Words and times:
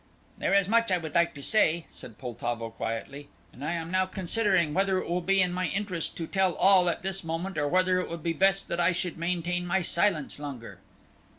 "There 0.39 0.55
is 0.55 0.67
much 0.67 0.91
I 0.91 0.97
would 0.97 1.13
like 1.13 1.35
to 1.35 1.43
say," 1.43 1.85
said 1.91 2.17
Poltavo, 2.17 2.71
quietly, 2.71 3.29
"and 3.53 3.63
I 3.63 3.73
am 3.73 3.91
now 3.91 4.07
considering 4.07 4.73
whether 4.73 4.97
it 4.97 5.07
will 5.07 5.21
be 5.21 5.39
in 5.39 5.53
my 5.53 5.67
interest 5.67 6.17
to 6.17 6.25
tell 6.25 6.55
all 6.55 6.89
at 6.89 7.03
this 7.03 7.23
moment 7.23 7.55
or 7.55 7.67
whether 7.67 7.99
it 7.99 8.09
would 8.09 8.23
be 8.23 8.33
best 8.33 8.67
that 8.69 8.79
I 8.79 8.93
should 8.93 9.19
maintain 9.19 9.63
my 9.67 9.81
silence 9.83 10.39
longer." 10.39 10.79